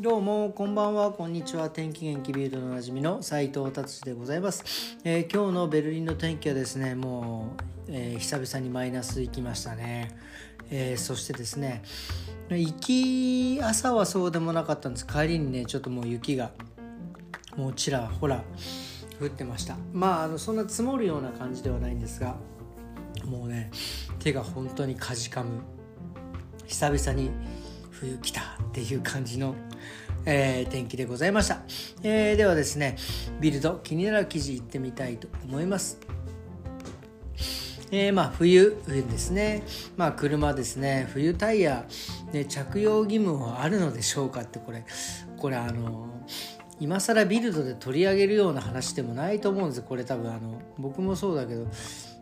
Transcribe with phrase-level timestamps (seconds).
[0.00, 7.54] どうもこんばんはこんにちは天気元気ビルドのおなじみの斉藤達でございます、えー、今日のベルリンの天気はですねも
[7.86, 10.16] う、えー、久々にマイナス行きましたね、
[10.70, 11.82] えー、そしてですね
[12.48, 15.06] 行き朝はそうでもなかったんです。
[15.06, 16.50] 帰りにねちょっともう雪が
[17.58, 18.42] もうちらほら
[19.20, 19.76] 降ってました。
[19.92, 22.36] まああのそんな積もるような感じではないんですが
[23.26, 23.70] もうね
[24.18, 25.60] 手が本当にかじかむ。
[26.66, 27.30] 久々に
[28.00, 29.54] 冬来たっていう感じの、
[30.24, 31.60] えー、天気でございました、
[32.02, 32.96] えー、ではですね
[33.40, 35.98] ビルド気になる記事いってみたいと思います。
[37.92, 39.64] えー、まあ冬冬ですね。
[39.96, 41.08] まあ車ですね。
[41.12, 41.86] 冬タイヤ、
[42.32, 44.84] ね、着用義務はあるのでしょうかってこれ。
[45.36, 46.06] これあの
[46.78, 49.82] 今更ビルドで取り上げるような話でもないと思うんです。
[49.82, 51.66] これ多分あの僕もそうだけど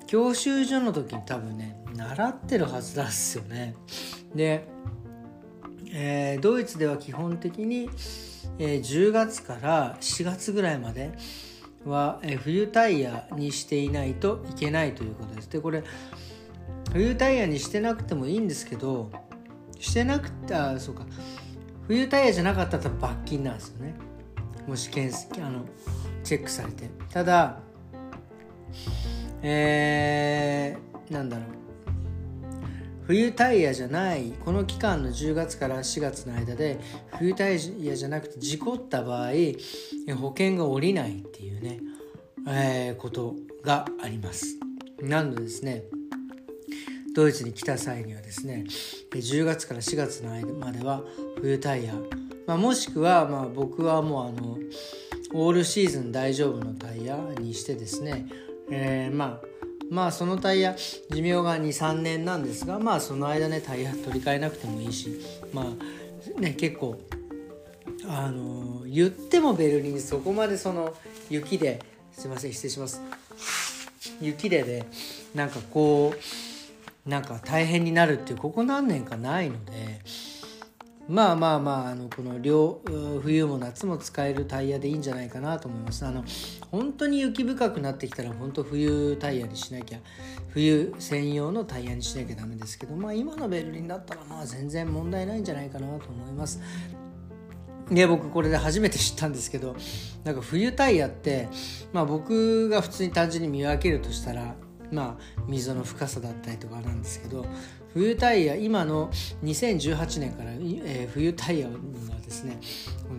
[0.06, 3.74] 教習所の時に多分ね習ってるはずなんですよね。
[4.34, 4.66] で
[5.92, 7.90] えー、ドイツでは基本的に、
[8.58, 11.12] えー、10月から4月ぐらいまで
[11.84, 15.50] は、えー、冬タイヤにしていないといけないということです。
[15.50, 15.82] でこれ
[16.92, 19.10] 冬タイヤにしてなくてもいいんですけど
[19.78, 21.06] してなくてあそうか。
[21.86, 23.94] 冬タイヤじゃなかったら罰金なんですよね。
[24.66, 25.64] もし検査あの
[26.22, 26.88] チェックされて。
[27.10, 27.60] ただ
[29.42, 31.67] えー、なんだろう。
[33.08, 36.78] 冬タイヤじゃないこの期間の10月から4月の間で
[37.18, 39.30] 冬タイヤじゃなくて事故った場合
[40.14, 41.80] 保険が下りないっていうね、
[42.46, 43.34] えー、こと
[43.64, 44.58] があります。
[45.00, 45.84] なのでですね
[47.14, 48.66] ドイツに来た際にはですね
[49.10, 51.02] 10月から4月の間までは
[51.40, 51.94] 冬タイヤ、
[52.46, 54.58] まあ、もしくはまあ僕はもうあの
[55.32, 58.26] オールシーズン大丈夫のタイヤにしてですね、
[58.70, 59.47] えー、まあ
[59.90, 60.76] まあそのタイヤ
[61.10, 65.20] 寿命が23年なんですがまあその間ねタイヤ取り替えなくてもいいし
[65.52, 67.00] まあね結構
[68.06, 70.94] あの言ってもベルリンそこまでその
[71.30, 71.80] 雪で
[72.12, 73.00] すいません失礼します。
[74.20, 74.86] 雪でね
[75.34, 76.14] なんかこ
[77.06, 80.00] うなんか大変になるっていうここ何年かないので
[81.08, 82.82] まあまあまああのこの両
[83.22, 86.04] 冬も夏も使えるタイヤでいいんじゃないかなと思います。
[86.04, 86.22] あの
[86.70, 89.98] 本当に雪深くなってきたら本当冬タイヤにしなきゃ
[90.50, 96.60] 冬専用のタイヤにしなきゃダメですけどまあ今のベルリンだったらまあ全然問題ないんじゃないかなと思います。
[97.90, 99.74] で僕これで初めて知ったんですけど
[100.22, 101.48] なんか冬タイヤって
[101.94, 104.54] まあ僕が普通に単純に見分けるとしたら
[104.92, 107.46] まあ溝の深さだったりとかなんですけど
[107.98, 109.10] 冬タイヤ今の
[109.42, 111.72] 2018年から、えー、冬タイヤは
[112.22, 112.60] ですね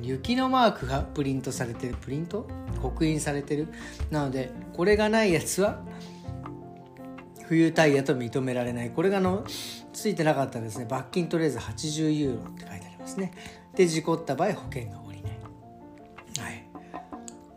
[0.01, 2.47] 雪のマークがプリントされてるプリント？
[2.81, 3.67] 刻印されてる。
[4.09, 5.83] なのでこれがないやつは
[7.43, 8.91] 冬タイヤと認められない。
[8.91, 9.43] これがの
[9.91, 10.85] ついてなかったらですね。
[10.89, 13.33] 罰金とりあえず80ユーロって書いてありますね。
[13.75, 15.31] で事故った場合保険が下りない。
[16.39, 16.65] はい。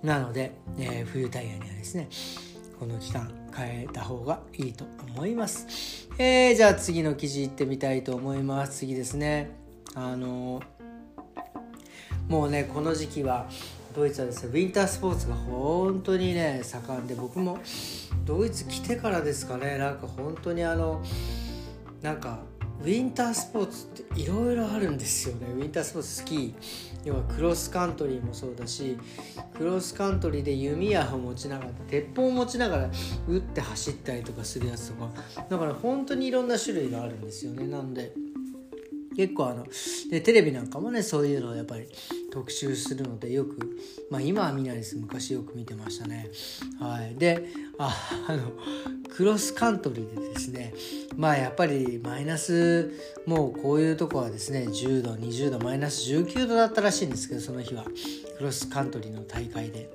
[0.02, 2.08] なので、えー、冬タイヤにはですね
[2.80, 6.08] この期間変えた方がいいと思います。
[6.18, 8.78] えー、じゃあ次の記事いってみたいと思います。
[8.78, 9.50] 次ですね。
[9.94, 10.60] あの
[12.28, 13.46] もうね、この時期は
[13.94, 17.58] ドイツはですね、ウィンタースポーツが本当にね、盛んで、僕も
[18.24, 21.02] ドイツ来てからですかね、なんか本当にあの、
[22.00, 22.40] なんか
[22.82, 25.46] ウィンタースポーツっていろいろあるんですよね。
[25.56, 26.54] ウィンタースポーツスキー
[27.04, 28.98] 要はクロスカントリーもそうだし
[29.56, 32.90] クロスカントリーで弓矢を持ちながら鉄砲を持ちながら
[33.28, 35.10] 打って走ったりとかするやつとか。
[35.48, 37.68] だから本当にいろんな種類があるんですよね。
[37.68, 38.12] なんで
[39.16, 39.66] 結構あの
[40.10, 41.86] でテレビなんかもねそういうのをやっぱり
[42.32, 43.78] 特集するのでよく
[44.10, 46.30] まあ今は見ないです昔よく見てましたね。
[46.80, 47.14] はい。
[47.14, 47.46] で
[47.78, 47.94] あ
[48.26, 48.52] あの
[49.14, 50.74] クロスカントリーでですね
[51.16, 52.92] まあやっぱりマイナス
[53.26, 57.84] もうこういうとこはですね10度20度マイナス19度だったらしいんですけどその日は。
[58.42, 59.88] クロスカントリーの大会で、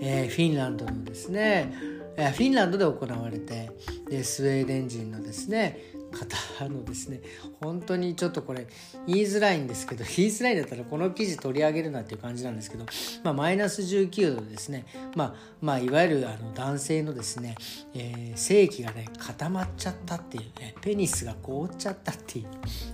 [0.00, 1.74] えー、フィンランドのですね
[2.14, 3.72] フィンランドで行われて
[4.08, 5.80] でスウェーデン人のですね
[6.14, 7.20] 方のですね
[7.60, 8.66] 本当にちょっとこれ
[9.06, 12.86] 言いづらいんですけど言いづらいんだったらこの記事取り上げるなっていう感じなんですけど、
[13.22, 17.56] まあ、マイナス19度ですね、まあ、まあいわゆるあの男性のですね、
[17.94, 22.46] えー、性器がね固まっちゃったっていうねペニスが凍っちゃったっていう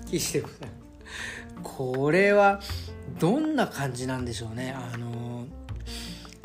[0.08, 0.70] 記事でございます。
[1.62, 2.60] これは
[3.18, 4.74] どんな感じなんでしょうね。
[4.76, 5.46] あの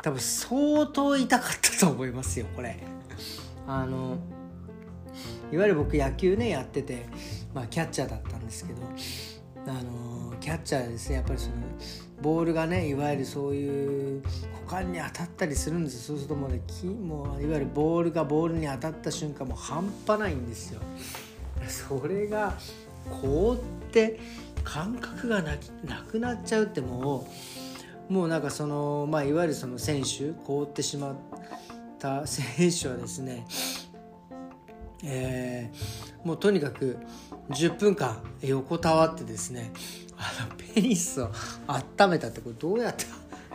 [0.02, 2.78] 多分相当痛かったと思いますよこれ。
[3.66, 4.18] あの
[5.52, 7.06] いわゆる僕野球ねやってて、
[7.54, 8.82] まあ、キャッチャーだったんですけど
[9.66, 11.54] あのキャッチャーですねやっぱりその
[12.22, 14.22] ボールがねいわゆるそういう
[14.66, 20.80] 股間に当たったりするんですそうするともうねもういわゆるボールがボールに当たった瞬間もう半端ないんですよ。
[21.68, 22.54] それが
[23.22, 24.18] 凍って
[24.64, 25.52] 感覚がな
[25.84, 27.28] なくなっちゃうっても
[28.10, 31.14] うもうなんかそのまあいわゆるその選手凍ってしまっ
[31.98, 33.46] た選手はですね
[35.08, 36.98] えー、もうとにかく
[37.50, 39.72] 10分間横たわってですね
[40.18, 41.30] あのペニスを
[41.68, 43.04] 温めたってこれどうやって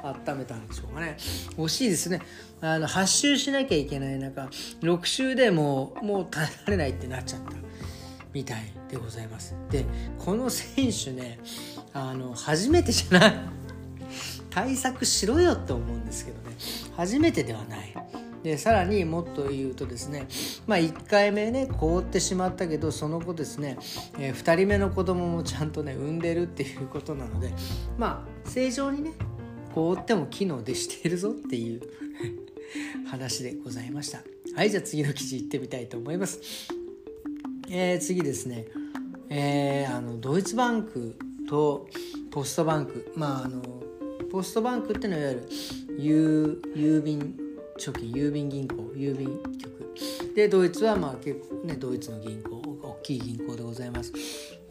[0.01, 1.17] 温めたんでしょうかね。
[1.57, 2.21] 惜しいですね。
[2.61, 4.49] あの8周しなきゃいけない中
[4.81, 7.51] 6周でもうもう耐えられないってなっちゃった。
[8.33, 9.55] みたいでございます。
[9.69, 9.85] で
[10.17, 11.39] この選手ね
[11.93, 13.33] あの初めてじゃない。
[14.49, 16.55] 対策しろよって思うんですけどね。
[16.97, 17.93] 初めてではない。
[18.43, 20.27] でさらにもっと言うとですね、
[20.65, 23.77] まあ、1回目ね凍ってしまったけどその後ですね、
[24.17, 27.53] えー、2人目の子供もちゃんとね産んでるっていうことなので
[27.97, 29.11] まあ正常にね
[29.73, 31.81] 凍っても機能でしているぞっていう
[33.07, 34.23] 話でございました。
[34.55, 36.41] はいじゃあ次の記事いってみたいと思います、
[37.69, 38.65] えー、次ですね。
[39.29, 41.15] えー、あのドイツバンク
[41.47, 41.87] と
[42.31, 43.13] ポストバンク。
[43.15, 43.61] まああの
[44.31, 45.41] ポストバンクっていうのはいわ
[45.97, 49.27] ゆる郵便初期郵便銀行郵便
[49.57, 49.95] 局。
[50.35, 54.13] でドイツはまあ結構ねドイツの銀行大きい銀行でございます。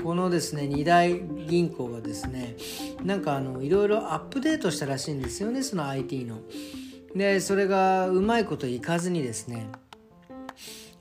[0.03, 2.57] このですね2大銀行がですね
[3.05, 6.39] なんかあのいろいろアップデートしたらしいんですよねその IT の。
[7.15, 9.69] でそれがうまいこといかずにですね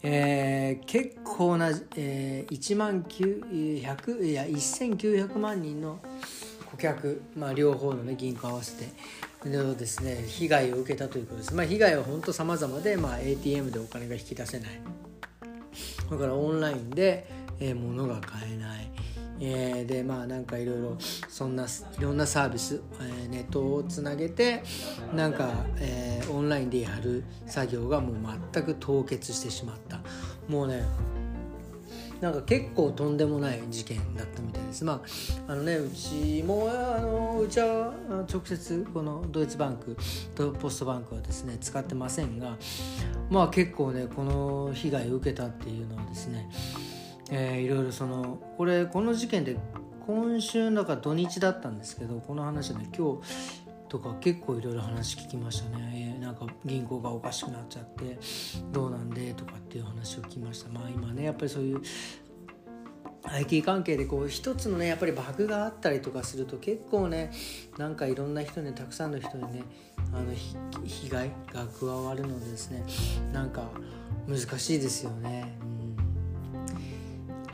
[0.02, 6.00] えー、結構な、えー、1万900いや1900万人の
[6.72, 8.94] 顧客、まあ、両方の、ね、銀行合わせて
[9.46, 11.56] のですね被害を受けたということです。
[11.56, 14.82] まあ、被害は本当様々で、まあ、ATM でお金が引き出せない。
[16.10, 18.92] だからオンラインで、えー、物が買えない。
[19.42, 20.98] えー、でまあなんかいろいろ
[21.30, 24.64] そんないろんなサービス、えー、ネットをつなげて
[25.14, 30.02] なんか、えー、オンラインでやる作業がもう全く凍結してしまった
[30.48, 30.84] もうね
[32.22, 34.84] なんか結構とんでもない事件だったみたいです。
[34.84, 35.02] ま
[35.48, 37.94] ああのねうちもあのうちは
[38.32, 39.98] 直接このドイツバンク
[40.36, 42.58] とポストバンクはですね使ってませんが
[43.30, 46.50] まあ結構ねこの被害を受けたっていうのはですね、
[47.32, 49.58] えー、いろいろそのこれこの事件で
[50.06, 58.18] 今週だか土日だったんですけどこの話はね今日とか結構いろいろ話聞きましたね、えー、なんか銀行がおかしくなっちゃって
[58.72, 60.70] どうなんでとかっていう話を聞きました。
[60.70, 61.82] まあ今ねやっぱりそういう
[63.24, 67.32] IT 関係でこう一つのねやっぱりバグがあったりとかすると結構ね
[67.78, 69.64] なんかいろんな人にたくさんの人にね
[70.14, 70.34] あの
[70.86, 72.84] 被害が加わるのでですね
[73.34, 73.70] なんか
[74.28, 75.58] 難しいですよね。
[75.62, 75.79] うん。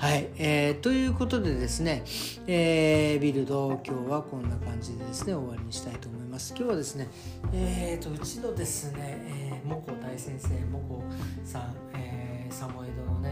[0.06, 2.04] はい、えー、ということでですね、
[2.46, 6.54] えー、ビルド今日はこんな感じでですね終わりにしたいと思います。
[6.56, 7.08] 今日はですね、
[7.52, 11.04] えーと、うちのですね、えー、モコ大先生モコ
[11.44, 13.32] さん、えー、サモエドのね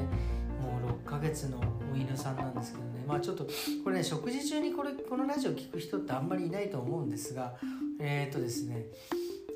[0.63, 1.61] もう6ヶ月の
[1.93, 3.47] お犬さんなんですけどねまあちょっと
[3.83, 7.53] これね食事中にこれこのラジオ聞く人ってあんまりいないと思うんですが
[7.99, 8.87] えっ、ー、とですね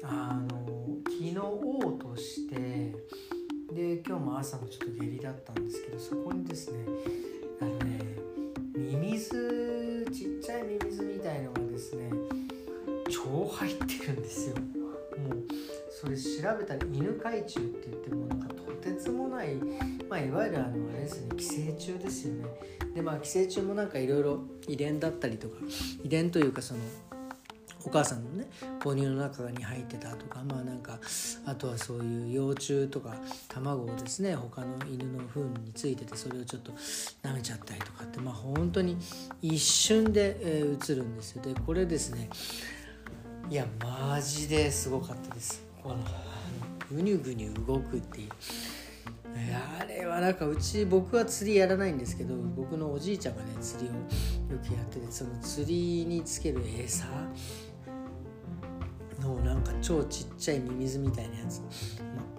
[0.03, 0.67] あの
[1.05, 2.93] 昨日として
[4.05, 6.79] 今日も朝もちょっと下痢だったんですけどそこにですね
[7.61, 7.99] あのね
[8.75, 12.11] ミミズちっちゃいミミズみたいのがですね
[13.09, 14.55] 超入ってるんですよ。
[14.55, 15.43] もう
[15.89, 19.55] それ調べたら犬海中って言ってもなんかとてつもない、
[20.09, 22.45] まあ、いわゆるあのあれですね寄生虫ですよね。
[22.93, 25.55] でまあ寄生虫もなんかいろいろ遺伝だったりとか
[26.03, 26.79] 遺伝というかその
[27.85, 28.47] お母さんのね
[28.79, 30.99] 母乳の中に入ってたとかまあなんか
[31.45, 33.15] あとはそういう幼虫とか
[33.47, 36.71] 卵をですね他の犬の糞についててそれをちょっと
[37.23, 38.97] 舐めちゃったりとかってまあ本当に
[39.41, 41.41] 一瞬で、えー、映るんですよ。
[41.41, 42.29] でこれですね
[43.49, 45.63] いやマジですごかったです。
[45.81, 45.97] この
[46.91, 48.29] ぐにゅぐにゅ動くっていう。
[49.79, 53.91] あれはなんかうち僕は釣りやらないんですけど僕のおじいちゃんがね釣りを
[54.53, 57.05] よくやっててその釣りにつける餌
[59.35, 61.61] のなんか超ちっちゃいミミズみたいなやつ、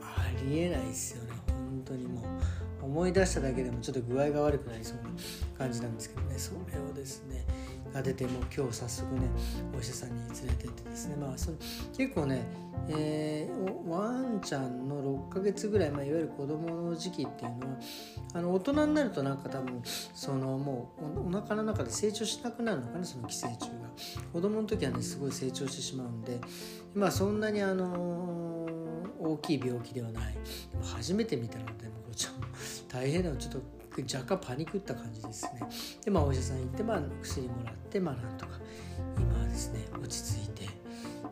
[0.01, 1.31] まあ、ありえないっすよね。
[1.47, 2.25] 本当にもう。
[2.89, 5.03] 思い出しただけでもちょっと具合が悪くなりそうな
[5.59, 6.39] 感じなんですけどね。
[6.39, 7.45] それをですね
[7.93, 9.23] が出てもう今日早速ね
[9.77, 11.17] お医者さんに連れてってですね。
[11.17, 11.57] まあそれ
[11.97, 12.43] 結構ね、
[12.89, 17.77] えー、ワンちゃんの6ヶ月ぐらい、まあ、いわゆる子供の時期っていうのは
[18.35, 20.95] あの大人になるとなんか多分そのも
[21.27, 23.89] うお腹の中で成長しなくなるのかなその寄生虫が。
[24.33, 26.41] 子供の時はねすごい成長してしまうんで
[26.95, 30.39] まあそんなにあのー、大きい病気ではない。
[30.83, 32.35] 初めて見たのでもこちゃん
[32.89, 35.63] 大変なのちょっと若干パニクった感じですね。
[36.05, 38.53] でまあお医者さん行って、まあ、薬もらってまあなんとか
[39.19, 40.69] 今はですね落ち着いて。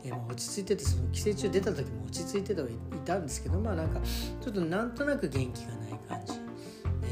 [0.02, 2.72] で、まあ、落ち着いててその寄生虫出た時も落ち着いてはい
[3.04, 4.00] たんですけどまあなんか
[4.40, 6.34] ちょっとなんとなく元気がない感じ。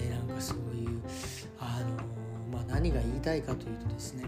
[0.03, 1.03] でなんかそういう
[1.59, 4.25] あのまあ何が言いたいかというとですね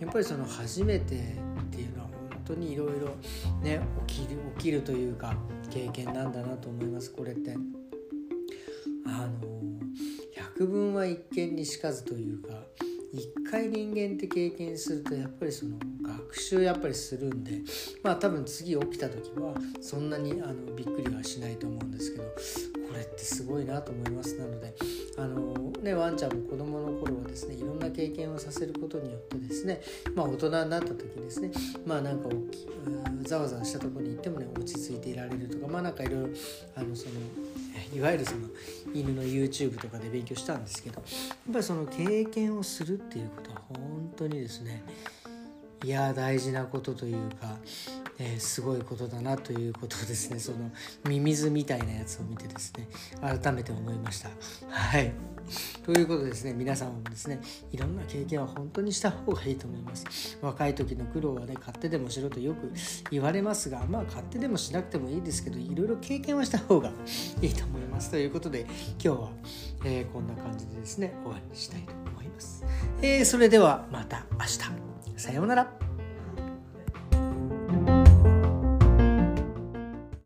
[0.00, 3.14] やっぱりその初めてっていうのは本当にいろいろ
[3.62, 5.34] ね起きる起きるというか
[5.70, 7.56] 経験なんだなと思いますこれって。
[9.04, 9.52] あの
[10.58, 12.50] 百聞は一見にしかずというか
[13.12, 17.60] 一回人間って経験するとやっぱりその学習やっぱりするんで
[18.02, 22.24] まあ多分次起きた時はそんなにあのびっくりはしないと思うんですけど
[22.88, 24.36] これってすごいなと思います。
[24.36, 24.74] なので
[25.18, 29.80] あのねワンちゃんも子供の頃はですねいろんな経験をさせることによってですね
[30.14, 31.50] まあ大人になった時ですね
[31.86, 32.28] まあなんか
[33.24, 36.28] ざわざわしたとこに行ってもね落ち着いていられるとかまあなんかいろいろ
[36.76, 37.12] あのその
[37.94, 38.48] いわゆるその
[38.94, 41.06] 犬の YouTube とかで勉強したんですけどや
[41.50, 44.82] っぱりその経験をするっていうことは本当にですね
[45.84, 47.56] いや大事なことというか、
[48.18, 50.38] えー、すごいことだなということですね。
[50.40, 50.70] その
[51.08, 52.88] ミミズみたいなやつを見てですね。
[53.20, 54.30] 改めて思いました。
[54.68, 55.12] はい。
[55.84, 56.52] ということでですね。
[56.52, 57.40] 皆さんもですね
[57.72, 60.38] いろんな経験は本当にした方がいいと思います。
[60.40, 62.70] 若い時の苦労はね勝手でもしろとよく
[63.10, 66.92] 言われますがまあ勝手でもしなくてもいいですけどいろいろ経験はした方が
[67.40, 68.10] いいと思います。
[68.10, 69.32] ということで今日は、
[69.84, 72.64] えー、こんな感じでですね終わりにしたいと思います、
[73.00, 74.92] えー、それではまた明日。
[75.16, 75.91] さようなら。